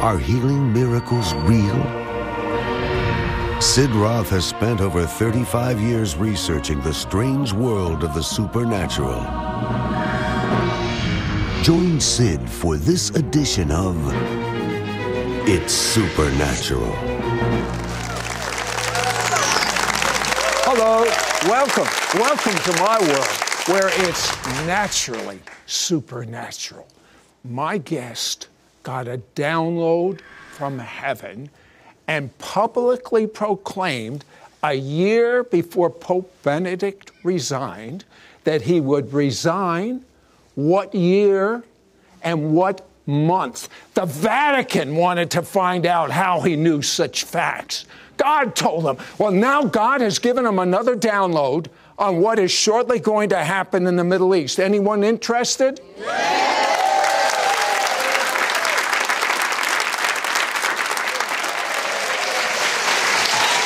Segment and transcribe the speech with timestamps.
[0.00, 1.74] Are healing miracles real?
[3.60, 9.20] Sid Roth has spent over 35 years researching the strange world of the supernatural.
[11.64, 13.96] Join Sid for this edition of
[15.48, 16.94] It's Supernatural.
[20.62, 21.02] Hello,
[21.48, 24.30] welcome, welcome to my world where it's
[24.64, 26.86] naturally supernatural.
[27.42, 28.46] My guest
[28.88, 30.18] got a download
[30.52, 31.50] from heaven
[32.06, 34.24] and publicly proclaimed
[34.62, 38.06] a year before Pope Benedict resigned
[38.44, 40.02] that he would resign
[40.54, 41.62] what year
[42.22, 43.68] and what month.
[43.92, 47.84] The Vatican wanted to find out how he knew such facts.
[48.16, 48.96] God told him.
[49.18, 51.66] Well, now God has given him another download
[51.98, 54.58] on what is shortly going to happen in the Middle East.
[54.58, 55.78] Anyone interested?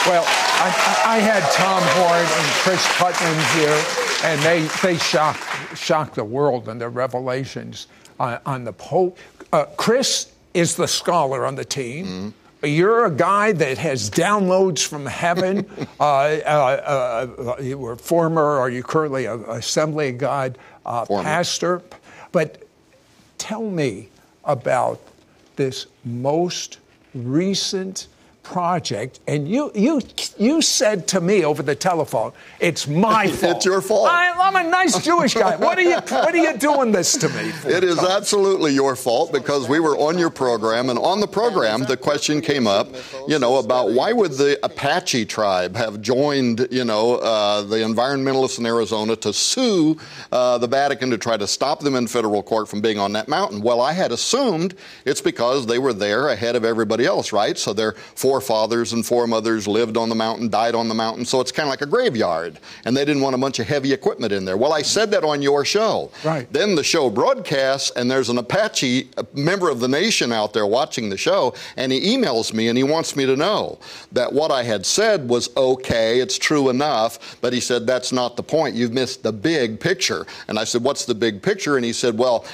[0.06, 3.84] Well, I, I, had Tom Horn and Chris Putnam here,
[4.24, 7.86] and they, they shocked, shocked the world in their revelations
[8.18, 9.16] on, on the Pope.
[9.52, 12.06] Uh, Chris is the scholar on the team.
[12.06, 12.66] Mm-hmm.
[12.66, 15.70] You're a guy that has downloads from heaven.
[16.00, 21.80] uh, uh, uh, you were former, or you currently a Assembly of God uh, pastor.
[22.32, 22.66] But
[23.38, 24.08] tell me
[24.44, 25.00] about
[25.54, 26.78] this most
[27.14, 28.08] recent
[28.42, 30.00] project, and you you
[30.38, 33.56] you said to me over the telephone, "It's my fault.
[33.56, 34.08] it's your fault.
[34.08, 35.56] I, am a nice Jewish guy.
[35.56, 38.96] What are you What are you doing this to me?" For, it is absolutely your
[38.96, 42.88] fault because we were on your program, and on the program, the question came up,
[43.28, 48.58] you know, about why would the Apache tribe have joined, you know, uh, the environmentalists
[48.58, 49.96] in Arizona to sue
[50.30, 53.28] uh, the Vatican to try to stop them in federal court from being on that
[53.28, 53.60] mountain?
[53.60, 57.56] Well, I had assumed it's because they were there ahead of everybody else, right?
[57.56, 61.38] So they're for forefathers and foremothers lived on the mountain, died on the mountain, so
[61.40, 62.58] it's kind of like a graveyard.
[62.86, 64.56] And they didn't want a bunch of heavy equipment in there.
[64.56, 66.10] Well, I said that on your show.
[66.24, 66.50] Right.
[66.52, 71.10] Then the show broadcasts, and there's an Apache member of the nation out there watching
[71.10, 73.78] the show, and he emails me and he wants me to know
[74.12, 78.36] that what I had said was okay, it's true enough, but he said, that's not
[78.36, 78.74] the point.
[78.74, 80.26] You've missed the big picture.
[80.48, 81.76] And I said, what's the big picture?
[81.76, 82.46] And he said, well,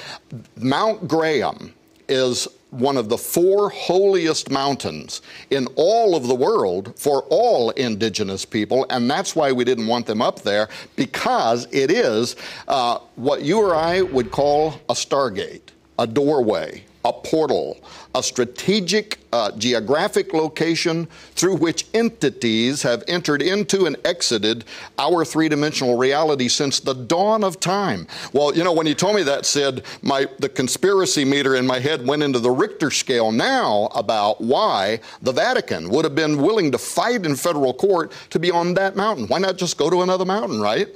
[0.57, 1.73] Mount Graham
[2.09, 8.45] is one of the four holiest mountains in all of the world for all indigenous
[8.45, 12.35] people, and that's why we didn't want them up there because it is
[12.67, 17.77] uh, what you or I would call a stargate, a doorway a portal,
[18.13, 24.65] a strategic uh, geographic location through which entities have entered into and exited
[24.97, 28.07] our three dimensional reality since the dawn of time.
[28.33, 31.79] Well, you know, when you told me that, Sid, my, the conspiracy meter in my
[31.79, 36.71] head went into the Richter scale now about why the Vatican would have been willing
[36.71, 39.27] to fight in federal court to be on that mountain.
[39.27, 40.87] Why not just go to another mountain, right?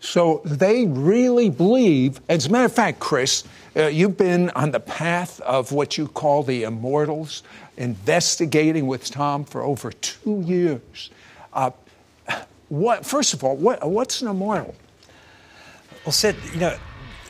[0.00, 3.44] So they really believe, as a matter of fact, Chris,
[3.76, 7.42] uh, you've been on the path of what you call the immortals,
[7.76, 11.10] investigating with Tom for over two years.
[11.52, 11.70] Uh,
[12.68, 14.74] what, first of all, what, what's an immortal?
[16.04, 16.76] Well, Sid, you know,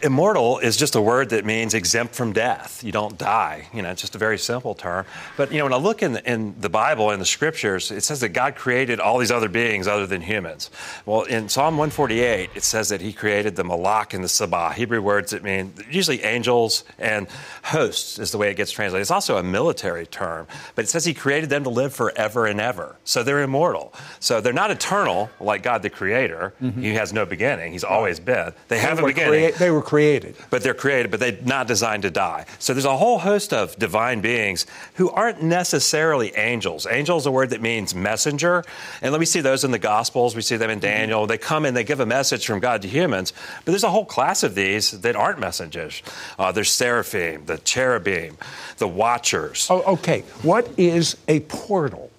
[0.03, 2.83] immortal is just a word that means exempt from death.
[2.84, 3.69] You don't die.
[3.73, 5.07] You know, it's just a very simple term.
[5.37, 8.03] But you know, when I look in the, in the Bible and the Scriptures, it
[8.03, 10.71] says that God created all these other beings other than humans.
[11.05, 14.75] Well, in Psalm 148, it says that He created the Malak and the Sabah.
[14.75, 17.27] Hebrew words that mean usually angels and
[17.65, 19.03] hosts is the way it gets translated.
[19.03, 22.60] It's also a military term, but it says He created them to live forever and
[22.60, 22.97] ever.
[23.04, 23.93] So they're immortal.
[24.21, 26.54] So they're not eternal like God the Creator.
[26.63, 26.83] Mm-hmm.
[26.83, 27.72] He has no beginning.
[27.72, 28.53] He's always been.
[28.69, 29.51] They, they have a beginning.
[29.53, 30.34] Crea- they were created.
[30.50, 32.44] But they're created, but they're not designed to die.
[32.59, 36.88] So there's a whole host of divine beings who aren't necessarily angels.
[36.91, 38.65] Angel is a word that means messenger.
[39.00, 40.34] And let me see those in the Gospels.
[40.34, 41.21] We see them in Daniel.
[41.21, 41.28] Mm-hmm.
[41.28, 43.33] They come and they give a message from God to humans.
[43.65, 46.03] But there's a whole class of these that aren't messengers.
[46.36, 48.38] Uh, there's seraphim, the cherubim,
[48.78, 49.68] the watchers.
[49.71, 50.22] Oh, okay.
[50.42, 52.10] What is a portal?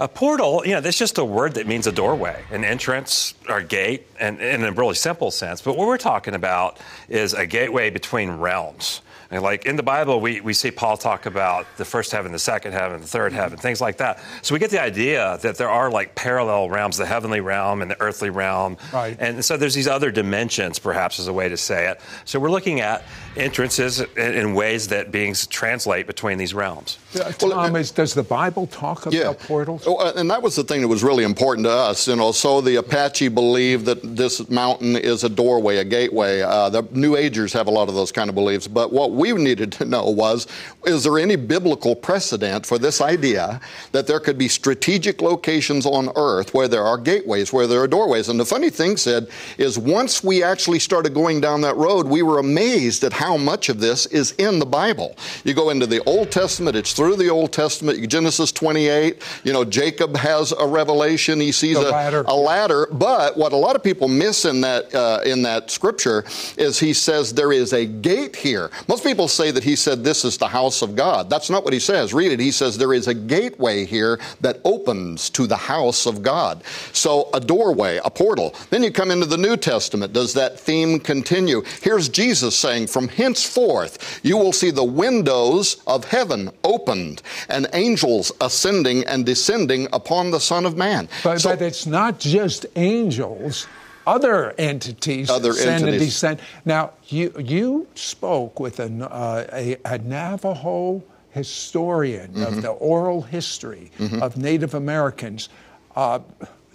[0.00, 3.62] A portal, you know, that's just a word that means a doorway, an entrance or
[3.62, 5.62] gate, and in a really simple sense.
[5.62, 9.02] But what we're talking about is a gateway between realms.
[9.30, 12.38] And like in the Bible, we, we see Paul talk about the first heaven, the
[12.38, 14.20] second heaven, the third heaven, things like that.
[14.42, 17.90] So we get the idea that there are like parallel realms, the heavenly realm and
[17.90, 18.76] the earthly realm.
[18.92, 19.16] Right.
[19.18, 22.00] And so there's these other dimensions, perhaps is a way to say it.
[22.24, 23.02] So we're looking at
[23.36, 26.98] entrances in, in ways that beings translate between these realms.
[27.38, 29.32] Tom, is, does the Bible talk about Yeah.
[29.46, 29.84] portals?
[29.86, 32.06] Oh, uh, and that was the thing that was really important to us.
[32.08, 36.42] You know, so the Apache believe that this mountain is a doorway, a gateway.
[36.42, 38.68] Uh, the New Agers have a lot of those kind of beliefs.
[38.68, 40.46] But what we needed to know was,
[40.84, 43.60] is there any biblical precedent for this idea
[43.92, 47.88] that there could be strategic locations on Earth where there are gateways, where there are
[47.88, 48.28] doorways?
[48.28, 49.28] And the funny thing Sid
[49.58, 53.68] is, once we actually started going down that road, we were amazed at how much
[53.68, 55.16] of this is in the Bible.
[55.44, 58.08] You go into the Old Testament; it's through the Old Testament.
[58.08, 59.22] Genesis 28.
[59.44, 61.40] You know, Jacob has a revelation.
[61.40, 62.24] He sees a, ladder.
[62.26, 62.88] a ladder.
[62.92, 66.24] But what a lot of people miss in that uh, in that scripture
[66.56, 68.70] is he says there is a gate here.
[68.88, 71.30] Most people say that he said this is the house of God.
[71.30, 72.14] That's not what he says.
[72.14, 72.40] Read it.
[72.40, 76.62] He says there is a gateway here that opens to the house of God.
[76.92, 78.54] So a doorway, a portal.
[78.70, 80.12] Then you come into the New Testament.
[80.12, 81.62] Does that theme continue?
[81.82, 88.32] Here's Jesus saying, "From henceforth you will see the windows of heaven opened and angels
[88.40, 93.66] ascending and descending upon the Son of Man." But, So- but it's not just angels,
[94.06, 96.38] other entities Other ascend and descend.
[96.64, 102.42] Now, you, you spoke with an, uh, a, a Navajo historian Mm-hmm.
[102.42, 103.90] of the oral history
[104.20, 105.48] of Native Americans.
[105.96, 106.18] Uh,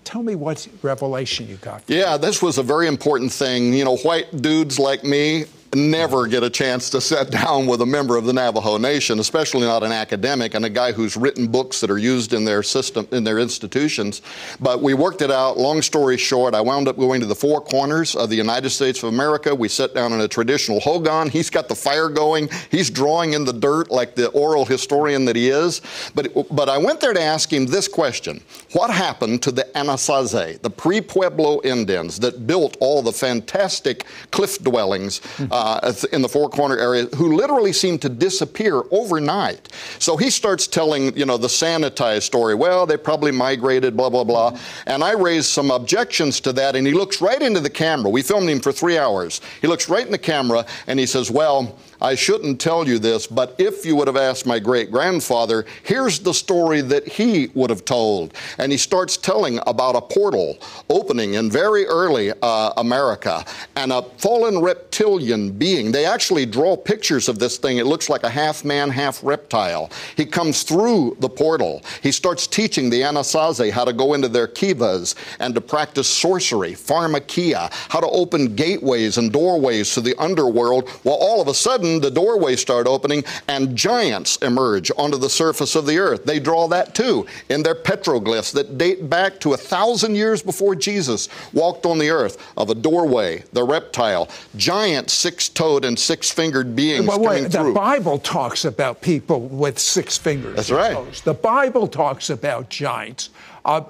[0.03, 1.83] tell me what revelation you got.
[1.87, 3.73] Yeah, this was a very important thing.
[3.73, 7.85] You know, white dudes like me never get a chance to sit down with a
[7.85, 11.81] member of the Navajo Nation, especially not an academic and a guy who's written books
[11.81, 14.21] that are used in their system, in their institutions.
[14.59, 15.57] But we worked it out.
[15.57, 19.03] Long story short, I wound up going to the four corners of the United States
[19.03, 19.53] of America.
[19.53, 21.29] We sat down in a traditional hogan.
[21.29, 22.49] He's got the fire going.
[22.71, 25.81] He's drawing in the dirt like the oral historian that he is.
[26.15, 30.61] But, but I went there to ask him this question What happened to the Anasazi,
[30.61, 36.29] the pre Pueblo Indians that built all the fantastic cliff dwellings uh, Uh, in the
[36.29, 39.67] Four Corner area, who literally seemed to disappear overnight?
[39.99, 42.55] So he starts telling, you know, the sanitized story.
[42.55, 44.57] Well, they probably migrated, blah, blah, blah.
[44.85, 48.09] And I raised some objections to that, and he looks right into the camera.
[48.09, 49.41] We filmed him for three hours.
[49.59, 53.27] He looks right in the camera and he says, Well, I shouldn't tell you this,
[53.27, 57.69] but if you would have asked my great grandfather, here's the story that he would
[57.69, 58.33] have told.
[58.57, 60.57] And he starts telling about a portal
[60.89, 63.43] opening in very early uh, America
[63.75, 65.91] and a fallen reptilian being.
[65.91, 67.77] They actually draw pictures of this thing.
[67.77, 69.89] It looks like a half man, half reptile.
[70.15, 71.81] He comes through the portal.
[72.01, 76.71] He starts teaching the Anasazi how to go into their kivas and to practice sorcery,
[76.71, 80.89] pharmakeia, how to open gateways and doorways to the underworld.
[81.03, 85.75] Well, all of a sudden, the doorways start opening and giants emerge onto the surface
[85.75, 86.25] of the earth.
[86.25, 90.75] They draw that too in their petroglyphs that date back to a thousand years before
[90.75, 96.29] Jesus walked on the earth of a doorway, the reptile, giant six toed and six
[96.31, 97.73] fingered beings coming wait, the through.
[97.73, 100.55] Bible talks about people with six fingers.
[100.55, 100.93] That's right.
[100.93, 101.21] toes.
[101.21, 103.29] The Bible talks about giants.
[103.65, 103.83] Uh,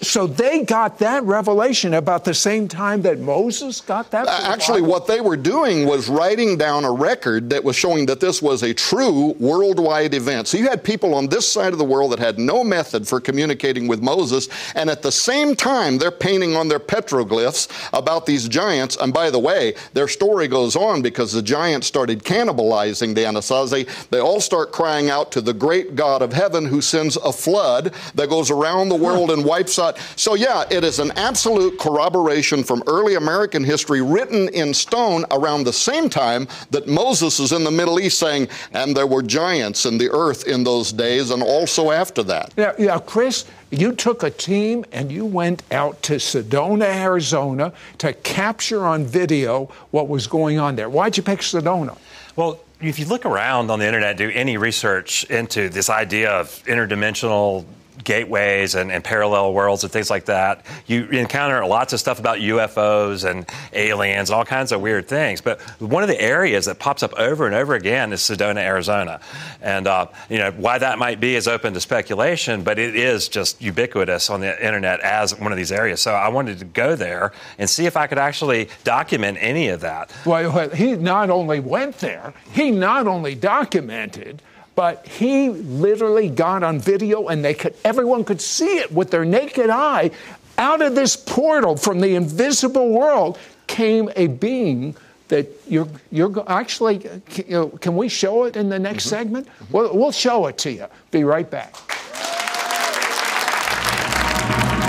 [0.00, 4.28] so they got that revelation about the same time that Moses got that.
[4.28, 8.40] Actually, what they were doing was writing down a record that was showing that this
[8.40, 10.48] was a true worldwide event.
[10.48, 13.20] So you had people on this side of the world that had no method for
[13.20, 18.48] communicating with Moses, and at the same time, they're painting on their petroglyphs about these
[18.48, 18.96] giants.
[18.96, 23.88] And by the way, their story goes on because the giants started cannibalizing the Anasazi.
[24.10, 27.92] They all start crying out to the great God of heaven who sends a flood
[28.14, 29.98] that goes around the world and wipes out.
[30.16, 35.64] So, yeah, it is an absolute corroboration from early American history written in stone around
[35.64, 39.86] the same time that Moses is in the Middle East saying, and there were giants
[39.86, 42.54] in the earth in those days and also after that.
[42.58, 48.12] Now, now, Chris, you took a team and you went out to Sedona, Arizona to
[48.12, 50.90] capture on video what was going on there.
[50.90, 51.96] Why'd you pick Sedona?
[52.36, 56.62] Well, if you look around on the internet, do any research into this idea of
[56.66, 57.64] interdimensional
[58.06, 62.38] gateways and, and parallel worlds and things like that, you encounter lots of stuff about
[62.38, 65.42] UFOs and aliens, and all kinds of weird things.
[65.42, 69.20] But one of the areas that pops up over and over again is Sedona, Arizona.
[69.60, 73.28] And, uh, you know, why that might be is open to speculation, but it is
[73.28, 76.00] just ubiquitous on the internet as one of these areas.
[76.00, 79.80] So I wanted to go there and see if I could actually document any of
[79.80, 80.10] that.
[80.24, 84.42] Well, well, he not only went there, he not only documented,
[84.76, 89.24] but he literally got on video and they could everyone could see it with their
[89.24, 90.12] naked eye.
[90.58, 94.94] Out of this portal from the invisible world came a being
[95.28, 99.16] that you're, you're actually, can, you know, can we show it in the next Mm-hmm.
[99.16, 99.48] segment?
[99.72, 100.86] We'll, we'll show it to you.
[101.10, 101.74] Be right back.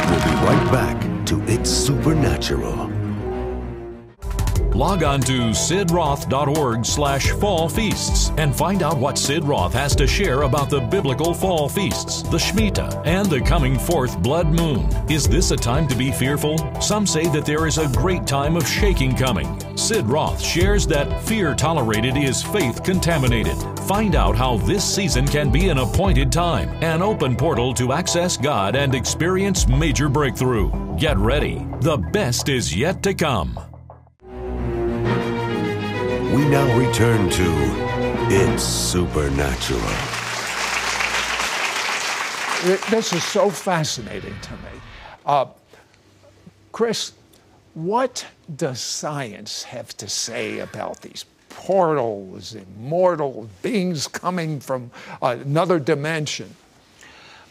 [0.09, 2.96] We'll be right back to It's Supernatural.
[4.77, 10.05] Log on to sidroth.org slash fall feasts and find out what Sid Roth has to
[10.05, 14.87] share about the biblical fall feasts, the Shemitah, and the coming fourth blood moon.
[15.09, 16.59] Is this a time to be fearful?
[16.79, 19.47] Some say that there is a great time of shaking coming.
[19.75, 23.57] Sid Roth shares that fear tolerated is faith contaminated.
[23.87, 28.37] Find out how this season can be an appointed time, an open portal to access
[28.37, 30.69] God and experience major breakthrough.
[30.97, 31.67] Get ready.
[31.79, 33.59] The best is yet to come.
[36.37, 37.45] We now return to
[38.29, 39.81] It's Supernatural.
[42.91, 44.81] This is so fascinating to me.
[45.25, 45.47] Uh,
[46.71, 47.13] Chris,
[47.73, 48.23] what
[48.55, 54.91] does science have to say about these portals, immortal beings coming from
[55.23, 56.55] another dimension?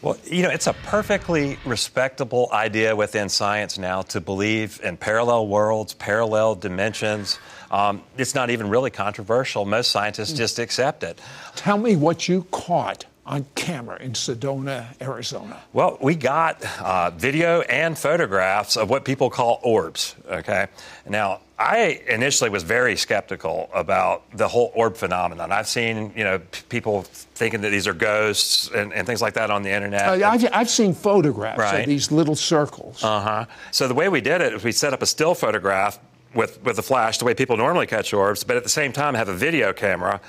[0.01, 5.47] Well, you know, it's a perfectly respectable idea within science now to believe in parallel
[5.47, 7.37] worlds, parallel dimensions.
[7.71, 9.65] Um, it's not even really controversial.
[9.65, 11.19] Most scientists just accept it.
[11.55, 15.59] Tell me what you caught on camera in Sedona, Arizona.
[15.73, 20.15] Well, we got uh, video and photographs of what people call orbs.
[20.29, 20.67] Okay.
[21.09, 25.51] Now, I initially was very skeptical about the whole orb phenomenon.
[25.51, 29.33] I've seen, you know, p- people thinking that these are ghosts and, and things like
[29.33, 30.21] that on the internet.
[30.21, 31.79] Uh, I've, I've seen photographs Right.
[31.81, 33.03] of these little circles.
[33.03, 33.45] Uh huh.
[33.71, 35.99] So the way we did it is we set up a still photograph
[36.33, 39.13] with with a flash, the way people normally catch orbs, but at the same time
[39.15, 40.19] have a video camera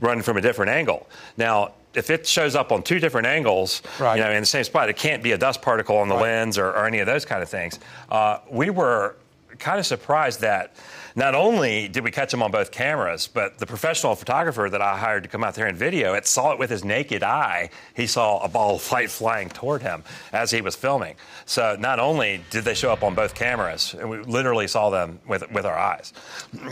[0.00, 1.06] running from a different angle.
[1.36, 1.72] Now.
[1.94, 4.16] If it shows up on two different angles, Right.
[4.18, 6.58] you know, in the same spot, it can't be a dust particle on the lens
[6.58, 7.80] or, or any of those kind of things.
[8.10, 9.16] Uh, we were
[9.58, 10.76] kind of surprised that
[11.18, 14.96] not only did we catch him on both cameras, but the professional photographer that I
[14.96, 17.70] hired to come out there and video it saw it with his naked eye.
[17.94, 21.16] He saw a ball of light flying toward him as he was filming.
[21.44, 25.18] So not only did they show up on both cameras, and we literally saw them
[25.26, 26.12] with, with our eyes.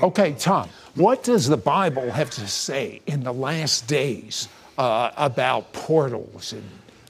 [0.01, 4.49] Okay, Tom, what does the Bible have to say in the last days
[4.79, 6.63] uh, about portals and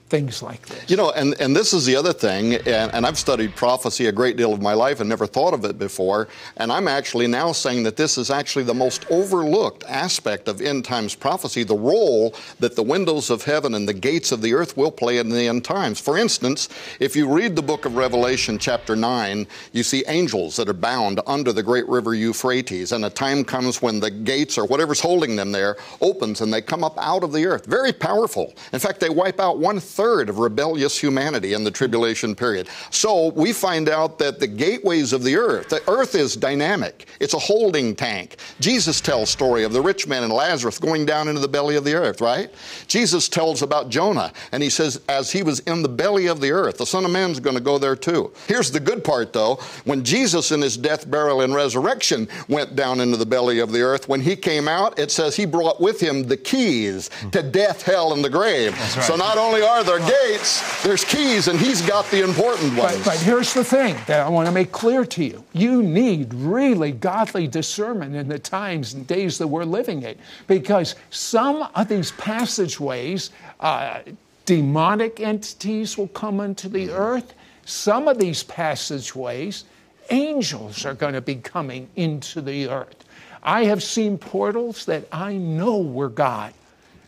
[0.09, 0.91] things like this?
[0.91, 4.13] You know, and, and this is the other thing, and, and I've studied prophecy a
[4.13, 6.29] great deal of my life and never thought of it before.
[6.57, 10.85] And I'm actually now saying that this is actually the most overlooked aspect of end
[10.85, 14.77] times prophecy the role that the windows of heaven and the gates of the earth
[14.77, 16.01] will play in the end times.
[16.01, 16.69] For instance,
[17.01, 21.21] if you read the book of Revelation, chapter 9, you see angels that are bound
[21.27, 25.37] under the great river Euphrates, and a time comes when the gates or whatever's holding
[25.37, 27.67] them there opens and they come up out of the earth.
[27.67, 28.55] Very powerful.
[28.73, 32.69] In fact, they wipe out one third of rebellious humanity in the tribulation period.
[32.91, 37.07] So we find out that the gateways of the earth, the earth is dynamic.
[37.19, 38.37] It's a holding tank.
[38.61, 41.85] Jesus tells story of the rich man and Lazarus going down into the belly of
[41.85, 42.53] the earth, right?
[42.87, 46.51] Jesus tells about Jonah, and he says, as he was in the belly of the
[46.51, 48.33] earth, the Son of Man's going to go there too.
[48.47, 49.57] Here's the good part though.
[49.85, 53.81] When Jesus in his death, burial, and resurrection went down into the belly of the
[53.81, 57.83] earth, when he came out, it says he brought with him the keys to death,
[57.83, 58.77] hell, and the grave.
[59.07, 62.97] So not only are there gates, there's keys, and he's got the important ones.
[62.99, 65.45] But, but here's the thing that I want to make clear to you.
[65.53, 70.17] You need really godly discernment in the times and days that we're living in
[70.47, 74.01] because some of these passageways, uh,
[74.45, 77.35] demonic entities will come into the earth.
[77.65, 79.65] Some of these passageways,
[80.11, 83.05] angels are going to be coming into the earth.
[83.43, 86.53] I have seen portals that I know were God,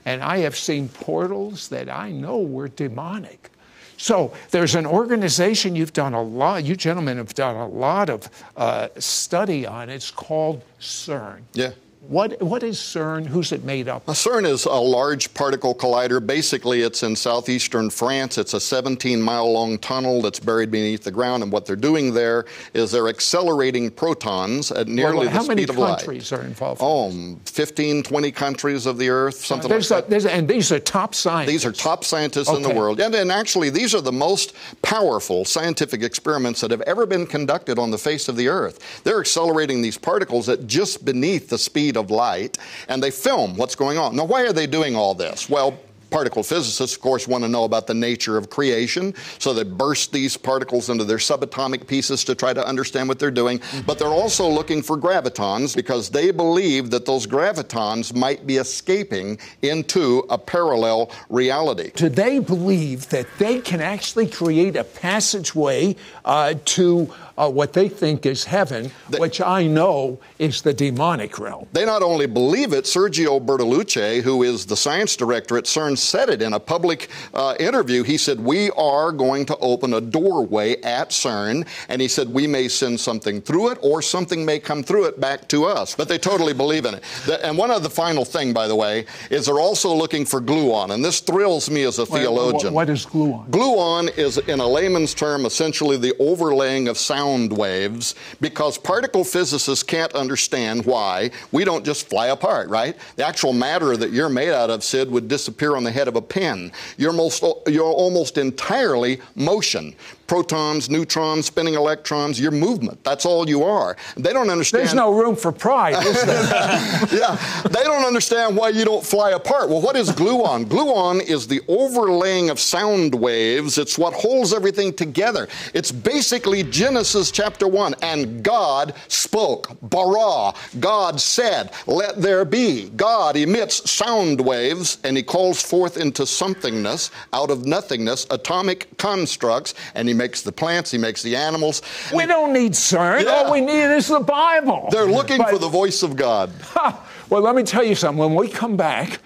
[0.05, 3.51] and I have seen portals that I know were demonic.
[3.97, 8.29] So there's an organization you've done a lot, you gentlemen have done a lot of
[8.57, 9.91] uh, study on.
[9.91, 11.43] It's called CERN.
[11.53, 11.73] Yeah.
[12.01, 13.27] What, what is CERN?
[13.27, 14.15] Who's it made up of?
[14.15, 16.25] CERN is a large particle collider.
[16.25, 18.39] Basically, it's in southeastern France.
[18.39, 21.43] It's a 17 mile long tunnel that's buried beneath the ground.
[21.43, 25.77] And what they're doing there is they're accelerating protons at nearly Well, the speed of
[25.77, 25.87] light.
[25.87, 26.81] How many countries are involved?
[26.83, 30.27] Oh, 15, 20 countries of the earth, something there's like a, that.
[30.27, 31.53] and these are top scientists.
[31.53, 33.01] These are top scientists in the world.
[33.01, 37.79] And, and actually, these are the most powerful scientific experiments that have ever been conducted
[37.79, 39.03] on the face of the earth.
[39.03, 43.75] They're accelerating these particles at just beneath the speed of light, and they film what's
[43.75, 44.17] going on.
[44.17, 45.49] Now, why are they doing all this?
[45.49, 45.79] Well,
[46.11, 50.13] particle physicists, of course, want to know about the nature of creation, so they burst
[50.13, 53.59] these particles into their subatomic pieces to try to understand what they're doing.
[53.59, 53.81] Mm-hmm.
[53.83, 59.39] But they're also looking for gravitons because they believe that those gravitons might be escaping
[59.63, 61.91] into a parallel reality.
[61.95, 67.89] Do they believe that they can actually create a passageway uh, to uh, what they
[67.89, 71.69] think is heaven, they, which I know is the demonic realm.
[71.73, 76.29] They not only believe it, Sergio Bertolucci, who is the science director at CERN, said
[76.29, 78.03] it in a public uh, interview.
[78.03, 82.47] He said, We are going to open a doorway at CERN, and he said, We
[82.47, 85.95] may send something through it, or something may come through it back to us.
[85.95, 87.05] But they totally believe in it.
[87.27, 90.41] The, and one of the final thing, by the way, is they're also looking for
[90.41, 92.75] gluon, and this thrills me as a theologian.
[92.75, 93.49] What is gluon?
[93.51, 99.25] Gluon is, in a layman's term, essentially the overlaying of sound sound waves because particle
[99.25, 102.97] physicists can't understand why we don't just fly apart, right?
[103.17, 106.17] The actual matter that you're made out of, Sid, would disappear on the head of
[106.17, 106.73] a pin.
[106.97, 109.95] You're, most, you're almost entirely motion
[110.29, 113.03] protons, neutrons, spinning electrons, your movement.
[113.03, 113.97] That's all you are.
[114.17, 114.85] They don't understand.
[114.85, 116.43] There's no room for pride, is there?
[117.19, 117.63] yeah.
[117.65, 119.69] They don't understand why you don't fly apart.
[119.71, 120.67] Well, what is gluon?
[120.67, 123.79] gluon is the overlaying of sound waves.
[123.79, 125.49] It's what holds everything together.
[125.75, 127.95] It's basically Genesis chapter 1.
[128.03, 129.77] And God spoke.
[129.83, 130.53] Bara.
[130.79, 132.91] God said, let there be.
[132.91, 139.75] God emits sound waves and he calls forth into somethingness out of nothingness atomic constructs
[139.95, 141.81] and he makes the plants, he makes the animals.
[142.13, 143.25] We don't need CERN.
[143.25, 143.31] Yeah.
[143.31, 144.89] All we need is the Bible.
[144.91, 146.51] They're looking but, for the voice of God.
[147.31, 148.19] well, let me tell you something.
[148.19, 149.21] When we come back,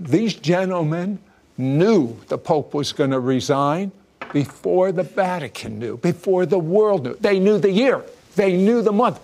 [0.00, 1.18] these gentlemen
[1.58, 3.92] knew the Pope was going to resign
[4.32, 7.16] before the Vatican knew, before the world knew.
[7.20, 8.02] They knew the year,
[8.36, 9.20] they knew the month.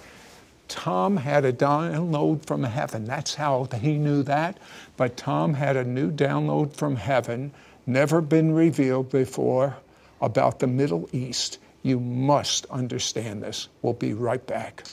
[0.69, 3.05] Tom had a download from heaven.
[3.05, 4.57] That's how he knew that.
[4.97, 7.53] But Tom had a new download from heaven,
[7.87, 9.77] never been revealed before
[10.23, 11.59] about the Middle East.
[11.83, 13.69] You must understand this.
[13.83, 14.85] We'll be right back.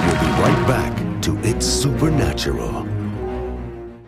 [0.00, 2.89] We'll be right back to It's Supernatural.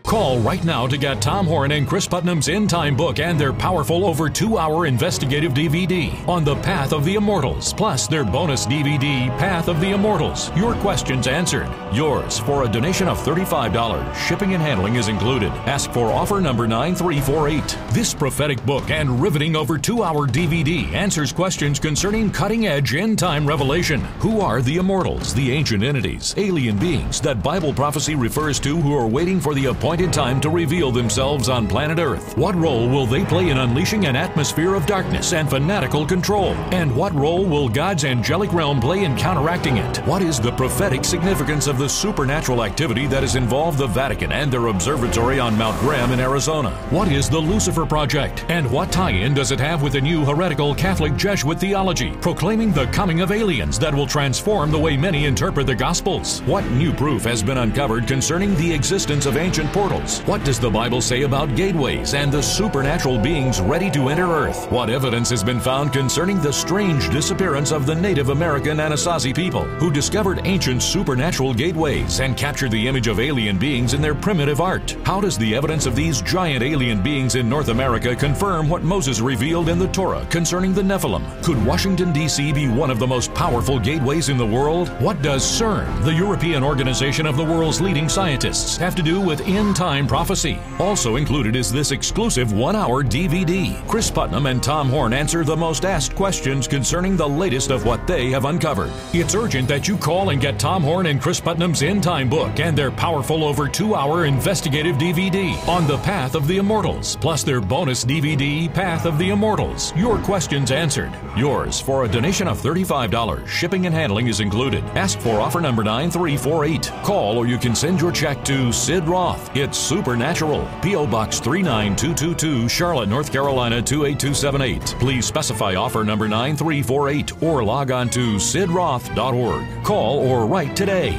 [0.04, 3.52] Call right now to get Tom Horn and Chris Putnam's End Time book and their
[3.52, 8.66] powerful over two hour investigative DVD on the Path of the Immortals, plus their bonus
[8.66, 10.54] DVD, Path of the Immortals.
[10.56, 11.71] Your questions answered.
[11.94, 14.14] Yours for a donation of $35.
[14.14, 15.50] Shipping and handling is included.
[15.66, 17.94] Ask for offer number 9348.
[17.94, 23.18] This prophetic book and riveting over two hour DVD answers questions concerning cutting edge end
[23.18, 24.00] time revelation.
[24.18, 28.94] Who are the immortals, the ancient entities, alien beings that Bible prophecy refers to who
[28.94, 32.35] are waiting for the appointed appointed time to reveal themselves on planet Earth.
[32.38, 36.55] What role will they play in unleashing an atmosphere of darkness and fanatical control?
[36.72, 39.98] And what role will God's angelic realm play in counteracting it?
[40.07, 44.50] What is the prophetic significance of the supernatural activity that has involved the Vatican and
[44.50, 46.70] their observatory on Mount Graham in Arizona?
[46.88, 48.46] What is the Lucifer Project?
[48.48, 52.72] And what tie in does it have with the new heretical Catholic Jesuit theology, proclaiming
[52.72, 56.40] the coming of aliens that will transform the way many interpret the Gospels?
[56.44, 59.82] What new proof has been uncovered concerning the existence of ancient portals?
[59.83, 60.21] Portals?
[60.21, 64.71] What does the Bible say about gateways and the supernatural beings ready to enter Earth?
[64.71, 69.64] What evidence has been found concerning the strange disappearance of the Native American Anasazi people
[69.81, 74.61] who discovered ancient supernatural gateways and captured the image of alien beings in their primitive
[74.61, 74.97] art?
[75.05, 79.18] How does the evidence of these giant alien beings in North America confirm what Moses
[79.21, 81.25] revealed in the Torah concerning the Nephilim?
[81.42, 82.53] Could Washington, D.C.
[82.53, 84.90] be one of the most powerful gateways in the world?
[85.01, 89.40] What does CERN, the European organization of the world's leading scientists, have to do with
[89.72, 90.58] end time prophecy.
[90.78, 93.74] Also included is this exclusive one hour DVD.
[93.88, 98.06] Chris Putnam and Tom Horn answer the most asked questions concerning the latest of what
[98.06, 98.90] they have uncovered.
[99.14, 102.61] It's urgent that you call and get Tom Horn and Chris Putnam's End Time book
[102.61, 107.42] and their powerful over two hour investigative DVD on the path of the immortals, plus
[107.42, 109.94] their bonus DVD, Path of the Immortals.
[109.96, 111.12] Your questions answered.
[111.37, 113.46] Yours for a donation of $35.
[113.46, 114.85] Shipping and handling is included.
[114.96, 116.92] Ask for offer number 9348.
[117.04, 119.54] Call or you can send your check to Sid Roth.
[119.62, 120.68] It's it's Supernatural.
[120.83, 121.07] P.O.
[121.07, 124.98] Box 39222, Charlotte, North Carolina 28278.
[124.98, 129.85] Please specify offer number 9348 or log on to sidroth.org.
[129.85, 131.12] Call or write today.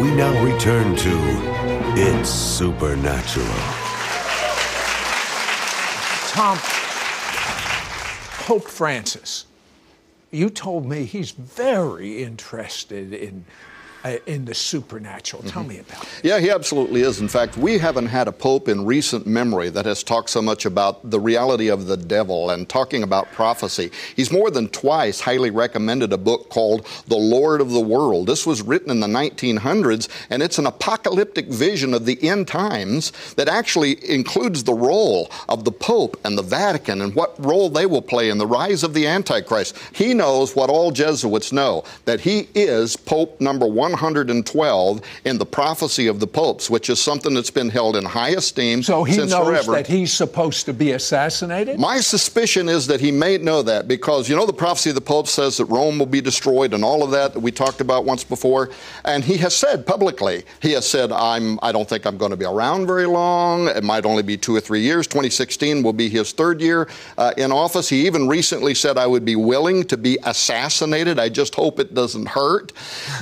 [0.00, 1.18] We now return to
[1.94, 3.46] It's Supernatural.
[6.26, 6.58] Tom,
[8.46, 9.46] Pope Francis,
[10.32, 13.44] you told me he's very interested in
[14.02, 15.42] Uh, in the supernatural.
[15.42, 16.08] Tell me about it.
[16.22, 17.20] Yeah, he absolutely is.
[17.20, 20.64] In fact, we haven't had a pope in recent memory that has talked so much
[20.64, 23.90] about the reality of the devil and talking about prophecy.
[24.16, 28.26] He's more than twice highly recommended a book called The Lord of the World.
[28.26, 33.12] This was written in the 1900s, and it's an apocalyptic vision of the end times
[33.34, 37.84] that actually includes the role of the pope and the Vatican and what role they
[37.84, 39.76] will play in the rise of the Antichrist.
[39.92, 46.06] He knows what all Jesuits know that he is Pope number 112 in the prophecy
[46.06, 49.30] of the popes, which is something that's been held in high esteem So he since
[49.30, 49.72] knows forever.
[49.72, 51.78] that he's supposed to be assassinated?
[51.78, 55.00] My suspicion is that he may know that because you know the prophecy of the
[55.00, 58.04] Pope says that Rome will be destroyed and all of that that we talked about
[58.04, 58.70] once before,
[59.04, 62.36] and he has said publicly, he has said, "I'm I don't think I'm going to
[62.36, 63.68] be around very long.
[63.68, 65.06] It might only be two or three years.
[65.06, 67.88] 2016 will be his third year uh, in office.
[67.88, 71.18] He even recently said I would be willing to be assassinated.
[71.18, 72.72] I just hope it doesn't hurt."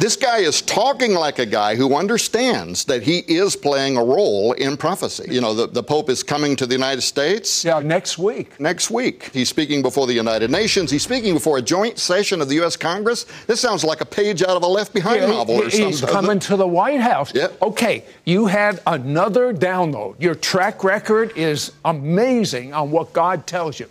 [0.00, 4.53] This guy is talking like a guy who understands that he is playing a role
[4.53, 5.27] in prophecy.
[5.31, 8.59] You know, the, the Pope is coming to the United States Yeah, next week.
[8.61, 9.31] next week.
[9.33, 10.90] He's speaking before the United Nations.
[10.90, 12.77] He's speaking before a joint session of the U.S.
[12.77, 13.25] Congress.
[13.47, 15.87] This sounds like a page out of a Left Behind Yeah, novel or he- something.
[15.88, 17.35] he's coming to the White House.
[17.35, 17.62] Yep.
[17.62, 20.14] Okay, you had another download.
[20.21, 23.87] Your track record is amazing on what God tells you.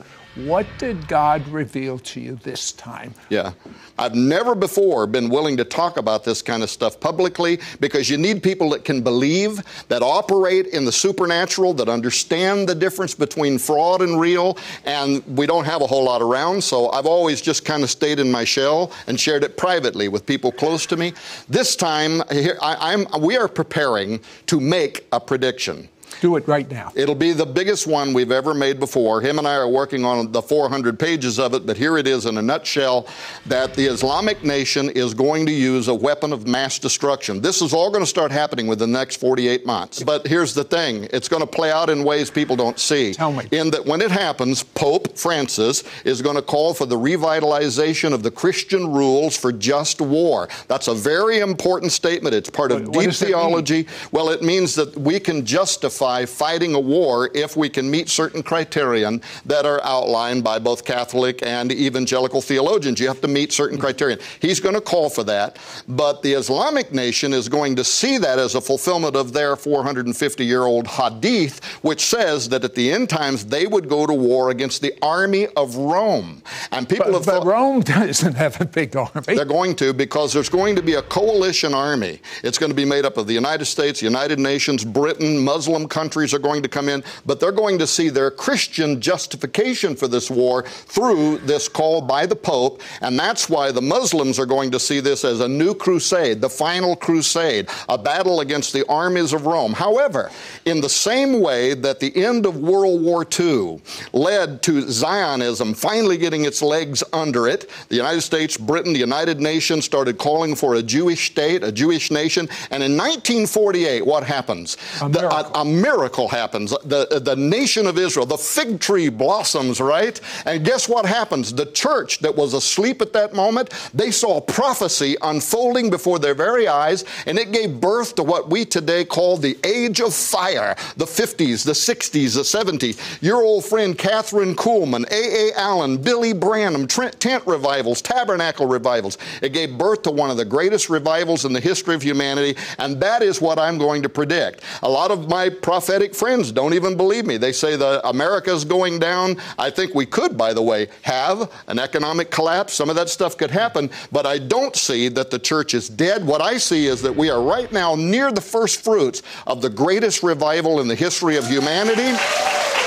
[0.45, 3.15] What did God reveal to you this time?
[3.29, 3.53] Yeah.
[3.97, 8.17] I've never before been willing to talk about this kind of stuff publicly because you
[8.17, 13.57] need people that can believe, that operate in the supernatural, that understand the difference between
[13.57, 17.65] fraud and real, and we don't have a whole lot around, so I've always just
[17.65, 21.13] kind of stayed in my shell and shared it privately with people close to me.
[21.49, 25.89] This time, I, we are preparing to make a prediction.
[26.21, 26.91] Do it right now.
[26.95, 29.21] It'll be the biggest one we've ever made before.
[29.21, 32.25] Him and I are working on the 400 pages of it, but here it is
[32.25, 33.07] in a nutshell
[33.45, 37.41] that the Islamic nation is going to use a weapon of mass destruction.
[37.41, 40.01] This is all going to start happening within the next 48 months.
[40.01, 43.13] But here's the thing it's going to play out in ways people don't see.
[43.13, 43.45] Tell me.
[43.51, 48.23] In that when it happens, Pope Francis is going to call for the revitalization of
[48.23, 50.47] the Christian rules for just war.
[50.67, 52.33] That's a very important statement.
[52.33, 53.11] It's part of What- what deep mean?
[53.11, 53.87] theology.
[54.11, 58.41] Well, it means that we can justify fighting a war if we can meet certain
[58.43, 62.99] criterion that are outlined by both Catholic and evangelical theologians.
[62.99, 64.19] You have to meet certain criterion.
[64.39, 68.39] He's going to call for that, but the Islamic nation is going to see that
[68.39, 73.09] as a fulfillment of their 450 year old hadith, which says that at the end
[73.09, 76.41] times they would go to war against the army of Rome.
[76.71, 77.45] And people But, have but thought.
[77.45, 79.21] Rome doesn't have a big army.
[79.25, 82.21] They're going to because there's going to be a coalition army.
[82.43, 86.31] It's going to be made up of the United States, United Nations, Britain, Muslim countries
[86.31, 90.29] are going to come in, but they're going to see their Christian justification for this
[90.29, 90.61] war
[90.95, 94.99] through this call by the Pope, and that's why the Muslims are going to see
[94.99, 99.73] this as a new crusade, the final crusade, a battle against the armies of Rome.
[99.73, 100.29] However,
[100.65, 103.81] in the same way that the end of World War II
[104.13, 109.39] led to Zionism finally getting its legs under it, the United States, Britain, the United
[109.39, 114.77] Nations started calling for a Jewish state, a Jewish nation, and in 1948, what happens?
[115.01, 115.51] A The- miracle.
[115.55, 116.71] a miracle happens.
[116.83, 120.19] The, the nation of Israel, the fig tree blossoms, right?
[120.45, 121.53] And guess what happens?
[121.53, 126.67] The church that was asleep at that moment, they saw prophecy unfolding before their very
[126.67, 131.05] eyes, and it gave birth to what we today call the age of fire the
[131.05, 133.21] 50s, the 60s, the 70s.
[133.21, 135.57] Your old friend Kathryn Kuhlman, A.A.
[135.57, 139.17] Allen, Billy Branham, Trent, tent revivals, tabernacle revivals.
[139.41, 142.99] It gave birth to one of the greatest revivals in the history of humanity, and
[142.99, 144.63] that is what I'm going to predict.
[144.83, 147.37] A lot of my prophetic friends don't even believe me.
[147.37, 149.37] They say the America's going down.
[149.59, 152.73] I think we could, by the way, have an economic collapse.
[152.73, 156.25] Some of that stuff could happen, but I don't see that the church is dead.
[156.25, 159.69] What I see is that we are right now near the first fruits of the
[159.69, 162.17] greatest revival in the history of humanity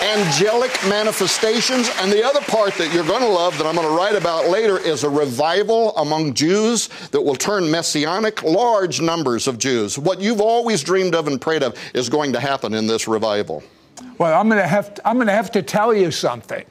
[0.03, 1.91] angelic manifestations.
[1.99, 4.49] And the other part that you're going to love that I'm going to write about
[4.49, 9.99] later is a revival among Jews that will turn messianic, large numbers of Jews.
[9.99, 13.63] What you've always dreamed of and prayed of is going to happen in this revival.
[14.19, 16.65] Well, I'm going to have to, I'm going to have to tell you something.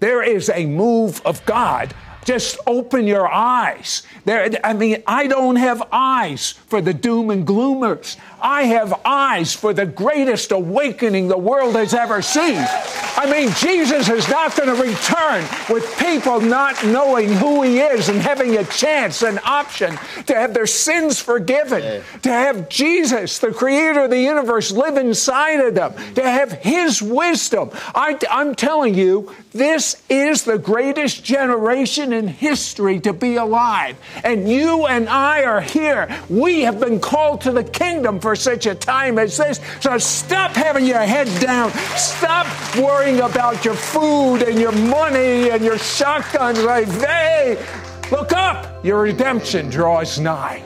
[0.00, 1.94] There is a move of God.
[2.24, 4.02] Just open your eyes.
[4.24, 8.16] There, I mean, I don't have eyes for the doom and gloomers.
[8.40, 12.62] I have eyes for the greatest awakening the world has ever seen.
[13.16, 18.08] I mean, Jesus is not going to return with people not knowing who he is
[18.08, 23.52] and having a chance, an option to have their sins forgiven, to have Jesus, the
[23.52, 27.70] creator of the universe, live inside of them, to have his wisdom.
[27.94, 33.96] I, I'm telling you, this is the greatest generation in history to be alive.
[34.24, 36.08] And you and I are here.
[36.30, 39.60] We have been called to the kingdom for such a time as this.
[39.80, 41.70] So stop having your head down.
[41.96, 42.46] Stop
[42.76, 46.62] worrying about your food and your money and your shotguns.
[46.62, 47.62] Like, hey,
[48.10, 48.84] look up.
[48.84, 50.62] Your redemption draws nigh.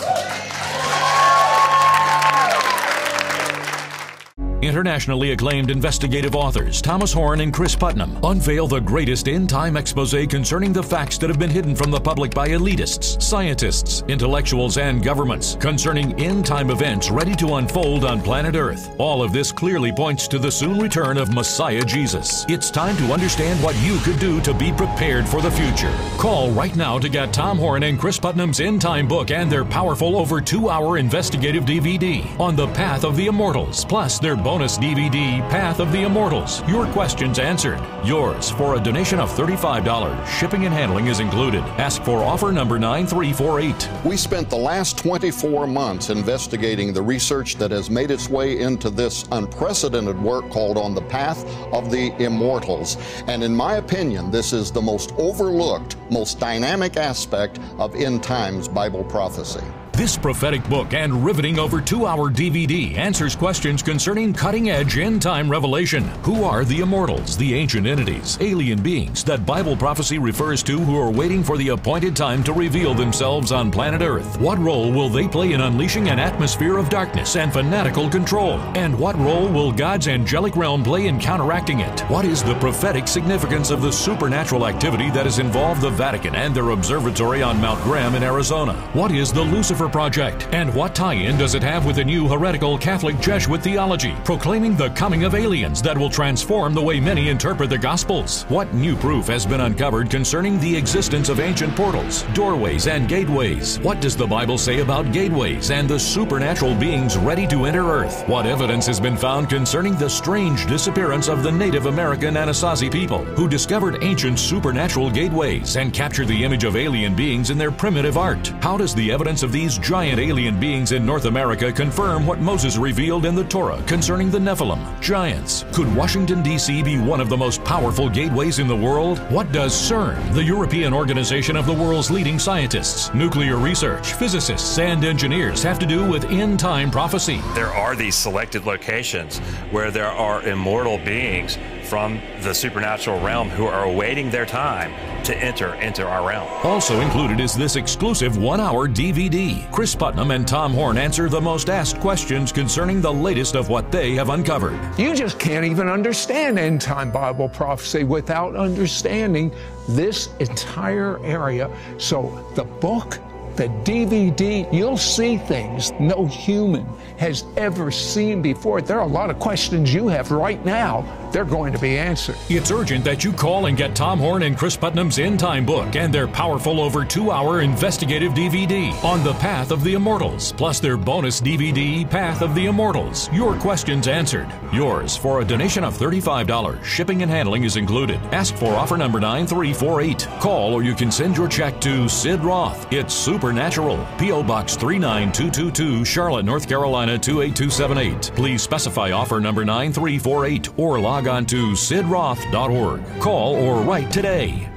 [4.60, 10.08] Internationally acclaimed investigative authors Thomas Horn and Chris Putnam unveil the greatest end time expose
[10.28, 15.04] concerning the facts that have been hidden from the public by elitists, scientists, intellectuals, and
[15.04, 18.94] governments concerning end time events ready to unfold on planet Earth.
[18.98, 22.44] All of this clearly points to the soon return of Messiah Jesus.
[22.48, 25.94] It's time to understand what you could do to be prepared for the future.
[26.16, 29.64] Call right now to get Tom Horn and Chris Putnam's end time book and their
[29.64, 34.78] powerful over two hour investigative DVD on the path of the immortals, plus their bonus
[34.78, 36.66] DVD, Path of the Immortals.
[36.66, 37.78] Your questions answered.
[38.02, 40.26] Yours for a donation of $35.
[40.26, 41.62] Shipping and handling is included.
[41.76, 44.06] Ask for offer number 9348.
[44.06, 48.88] We spent the last 24 months investigating the research that has made its way into
[48.88, 52.96] this unprecedented work called On the Path of the Immortals.
[53.26, 58.66] And in my opinion, this is the most overlooked, most dynamic aspect of end times
[58.66, 59.60] Bible prophecy.
[59.98, 65.20] This prophetic book and riveting over two hour DVD answers questions concerning cutting edge end
[65.20, 66.04] time revelation.
[66.22, 70.96] Who are the immortals, the ancient entities, alien beings that Bible prophecy refers to who
[71.00, 74.40] are waiting for the appointed time to reveal themselves on planet Earth?
[74.40, 78.60] What role will they play in unleashing an atmosphere of darkness and fanatical control?
[78.76, 82.02] And what role will God's angelic realm play in counteracting it?
[82.02, 86.54] What is the prophetic significance of the supernatural activity that has involved the Vatican and
[86.54, 88.74] their observatory on Mount Graham in Arizona?
[88.92, 90.48] What is the Lucifer Project?
[90.52, 94.76] And what tie in does it have with the new heretical Catholic Jesuit theology, proclaiming
[94.76, 98.44] the coming of aliens that will transform the way many interpret the Gospels?
[98.44, 103.78] What new proof has been uncovered concerning the existence of ancient portals, doorways, and gateways?
[103.80, 108.28] What does the Bible say about gateways and the supernatural beings ready to enter Earth?
[108.28, 113.24] What evidence has been found concerning the strange disappearance of the Native American Anasazi people
[113.24, 118.18] who discovered ancient supernatural gateways and captured the image of alien beings in their primitive
[118.18, 118.48] art?
[118.60, 122.76] How does the evidence of these giant alien beings in North America confirm what Moses
[122.76, 125.64] revealed in the Torah concerning the Nephilim, giants?
[125.72, 126.82] Could Washington, D.C.
[126.82, 129.18] be one of the most powerful gateways in the world?
[129.30, 135.04] What does CERN, the European organization of the world's leading scientists, nuclear research, physicists, and
[135.04, 137.40] engineers, have to do with end time prophecy?
[137.54, 139.38] There are these selected locations
[139.70, 144.92] where there are immortal beings from the supernatural realm who are awaiting their time
[145.24, 146.46] to enter into our realm.
[146.62, 149.70] Also included is this exclusive one hour DVD.
[149.72, 153.90] Chris Putnam and Tom Horn answer the most asked questions concerning the latest of what
[153.90, 154.78] they have uncovered.
[154.98, 159.52] You just can't even understand end time Bible prophecy without understanding
[159.88, 161.70] this entire area.
[161.96, 163.18] So the book,
[163.58, 166.86] the DVD, you'll see things no human
[167.18, 168.80] has ever seen before.
[168.80, 171.04] There are a lot of questions you have right now.
[171.32, 172.36] They're going to be answered.
[172.48, 175.96] It's urgent that you call and get Tom Horn and Chris Putnam's End Time book
[175.96, 180.78] and their powerful over two hour investigative DVD on the path of the immortals, plus
[180.78, 183.30] their bonus DVD, Path of the Immortals.
[183.32, 184.48] Your questions answered.
[184.72, 186.82] Yours for a donation of $35.
[186.84, 188.20] Shipping and handling is included.
[188.32, 190.28] Ask for offer number 9348.
[190.40, 192.90] Call or you can send your check to Sid Roth.
[192.92, 193.12] It's
[193.48, 194.06] Supernatural.
[194.18, 194.42] P.O.
[194.42, 198.36] Box 39222, Charlotte, North Carolina 28278.
[198.36, 203.20] Please specify offer number 9348 or log on to sidroth.org.
[203.20, 204.68] Call or write today.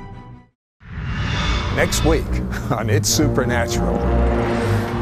[1.76, 2.26] Next week
[2.72, 3.98] on It's Supernatural,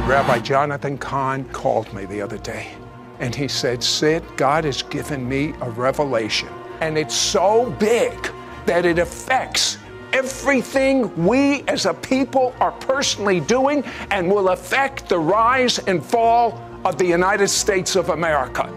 [0.07, 2.71] Rabbi Jonathan Cahn called me the other day
[3.19, 6.49] and he said, Sid, God has given me a revelation.
[6.81, 8.31] And it's so big
[8.65, 9.77] that it affects
[10.13, 16.59] everything we as a people are personally doing and will affect the rise and fall
[16.85, 18.71] of the United States of America.